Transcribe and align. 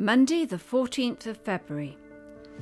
Monday, 0.00 0.46
the 0.46 0.56
14th 0.56 1.26
of 1.26 1.36
February. 1.36 1.94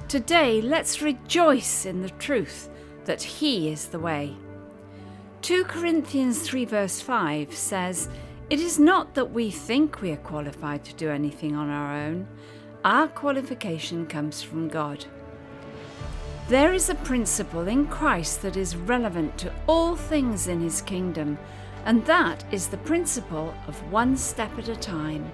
Today, 0.08 0.60
let's 0.60 1.00
rejoice 1.00 1.86
in 1.86 2.02
the 2.02 2.10
truth 2.10 2.68
that 3.04 3.22
He 3.22 3.70
is 3.70 3.86
the 3.86 4.00
way. 4.00 4.34
2 5.42 5.62
Corinthians 5.62 6.42
3, 6.42 6.64
verse 6.64 7.00
5 7.00 7.54
says, 7.54 8.08
It 8.50 8.58
is 8.58 8.80
not 8.80 9.14
that 9.14 9.30
we 9.30 9.52
think 9.52 10.02
we 10.02 10.10
are 10.10 10.16
qualified 10.16 10.82
to 10.86 10.94
do 10.94 11.10
anything 11.10 11.54
on 11.54 11.70
our 11.70 11.94
own, 11.94 12.26
our 12.84 13.06
qualification 13.06 14.04
comes 14.04 14.42
from 14.42 14.66
God. 14.66 15.04
There 16.48 16.72
is 16.72 16.90
a 16.90 16.96
principle 16.96 17.68
in 17.68 17.86
Christ 17.86 18.42
that 18.42 18.56
is 18.56 18.74
relevant 18.74 19.38
to 19.38 19.54
all 19.68 19.94
things 19.94 20.48
in 20.48 20.60
His 20.60 20.82
kingdom, 20.82 21.38
and 21.84 22.04
that 22.06 22.44
is 22.50 22.66
the 22.66 22.78
principle 22.78 23.54
of 23.68 23.92
one 23.92 24.16
step 24.16 24.58
at 24.58 24.68
a 24.68 24.74
time 24.74 25.30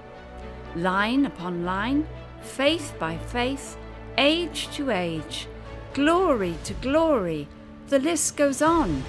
line 0.75 1.25
upon 1.25 1.65
line, 1.65 2.07
faith 2.41 2.93
by 2.99 3.17
faith, 3.17 3.77
age 4.17 4.69
to 4.75 4.91
age, 4.91 5.47
glory 5.93 6.55
to 6.63 6.73
glory. 6.75 7.47
The 7.87 7.99
list 7.99 8.35
goes 8.35 8.61
on. 8.61 9.03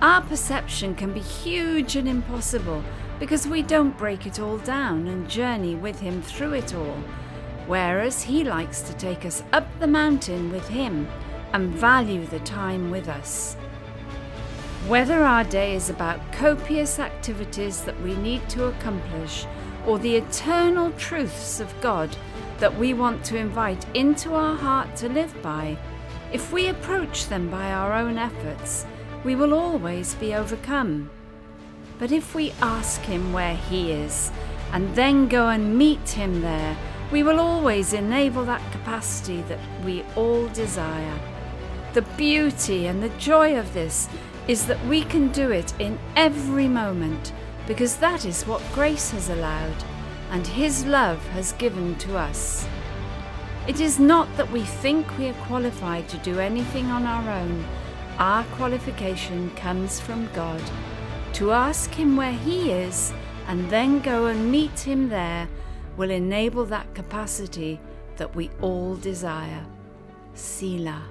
Our 0.00 0.20
perception 0.20 0.94
can 0.94 1.12
be 1.12 1.20
huge 1.20 1.96
and 1.96 2.08
impossible 2.08 2.84
because 3.18 3.48
we 3.48 3.62
don't 3.62 3.98
break 3.98 4.26
it 4.26 4.38
all 4.38 4.58
down 4.58 5.08
and 5.08 5.28
journey 5.28 5.74
with 5.74 5.98
Him 6.00 6.22
through 6.22 6.54
it 6.54 6.74
all, 6.74 7.02
whereas 7.66 8.22
He 8.22 8.44
likes 8.44 8.80
to 8.82 8.92
take 8.94 9.24
us 9.24 9.42
up 9.52 9.66
the 9.80 9.86
mountain 9.86 10.52
with 10.52 10.68
Him 10.68 11.08
and 11.52 11.74
value 11.74 12.24
the 12.26 12.40
time 12.40 12.90
with 12.90 13.08
us. 13.08 13.54
Whether 14.86 15.22
our 15.22 15.44
day 15.44 15.74
is 15.74 15.90
about 15.90 16.32
copious 16.32 16.98
activities 16.98 17.82
that 17.82 18.00
we 18.02 18.14
need 18.16 18.48
to 18.50 18.66
accomplish 18.66 19.46
or 19.86 19.98
the 19.98 20.16
eternal 20.16 20.90
truths 20.92 21.60
of 21.60 21.80
God 21.80 22.16
that 22.58 22.76
we 22.76 22.92
want 22.94 23.24
to 23.24 23.36
invite 23.36 23.86
into 23.94 24.34
our 24.34 24.56
heart 24.56 24.96
to 24.96 25.08
live 25.08 25.34
by, 25.42 25.76
if 26.32 26.52
we 26.52 26.68
approach 26.68 27.26
them 27.28 27.48
by 27.50 27.72
our 27.72 27.92
own 27.92 28.18
efforts, 28.18 28.84
we 29.24 29.34
will 29.34 29.54
always 29.54 30.14
be 30.16 30.34
overcome. 30.34 31.10
But 31.98 32.12
if 32.12 32.34
we 32.34 32.52
ask 32.60 33.00
Him 33.02 33.32
where 33.32 33.56
He 33.56 33.92
is 33.92 34.30
and 34.72 34.94
then 34.94 35.28
go 35.28 35.48
and 35.48 35.78
meet 35.78 36.10
Him 36.10 36.40
there, 36.42 36.76
we 37.10 37.22
will 37.22 37.40
always 37.40 37.92
enable 37.92 38.44
that 38.44 38.72
capacity 38.72 39.42
that 39.42 39.58
we 39.84 40.04
all 40.14 40.46
desire. 40.48 41.18
The 41.94 42.02
beauty 42.02 42.86
and 42.86 43.02
the 43.02 43.08
joy 43.10 43.58
of 43.58 43.72
this 43.72 44.08
is 44.46 44.66
that 44.66 44.84
we 44.86 45.02
can 45.04 45.28
do 45.28 45.50
it 45.50 45.72
in 45.80 45.98
every 46.16 46.68
moment 46.68 47.32
because 47.68 47.96
that 47.98 48.24
is 48.24 48.44
what 48.44 48.62
grace 48.72 49.10
has 49.10 49.28
allowed 49.28 49.84
and 50.30 50.46
His 50.46 50.86
love 50.86 51.24
has 51.28 51.52
given 51.52 51.94
to 51.96 52.16
us. 52.16 52.66
It 53.68 53.80
is 53.80 54.00
not 54.00 54.34
that 54.38 54.50
we 54.50 54.62
think 54.62 55.18
we 55.18 55.28
are 55.28 55.44
qualified 55.44 56.08
to 56.08 56.16
do 56.18 56.40
anything 56.40 56.86
on 56.86 57.04
our 57.04 57.30
own. 57.30 57.64
Our 58.18 58.42
qualification 58.56 59.50
comes 59.50 60.00
from 60.00 60.30
God. 60.32 60.62
To 61.34 61.52
ask 61.52 61.92
Him 61.92 62.16
where 62.16 62.32
He 62.32 62.72
is 62.72 63.12
and 63.46 63.68
then 63.68 64.00
go 64.00 64.26
and 64.26 64.50
meet 64.50 64.80
Him 64.80 65.10
there 65.10 65.46
will 65.98 66.10
enable 66.10 66.64
that 66.64 66.94
capacity 66.94 67.78
that 68.16 68.34
we 68.34 68.50
all 68.62 68.96
desire. 68.96 69.66
Selah. 70.32 71.04